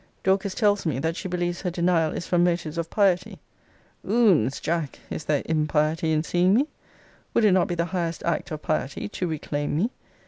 [0.23, 3.37] Dorcas tells me, that she believes her denial is from motives of piety.
[4.03, 6.65] Oons, Jack, is there impiety in seeing me?
[7.35, 9.91] Would it not be the highest act of piety to reclaim me?